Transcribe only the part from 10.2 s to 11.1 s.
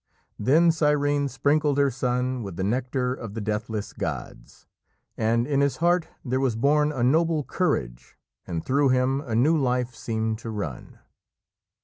to run.